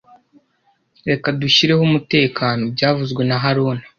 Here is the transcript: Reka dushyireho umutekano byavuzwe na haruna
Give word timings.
Reka 1.09 1.27
dushyireho 1.41 1.81
umutekano 1.89 2.63
byavuzwe 2.73 3.21
na 3.29 3.37
haruna 3.43 3.81